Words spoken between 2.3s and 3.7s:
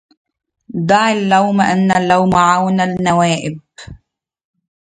عون النوائب